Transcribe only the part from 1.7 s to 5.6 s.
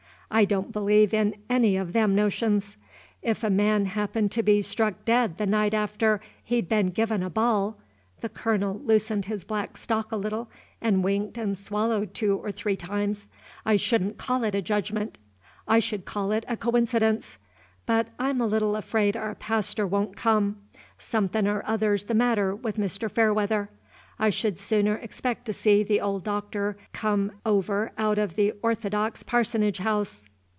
of them notions. If a man happened to be struck dead the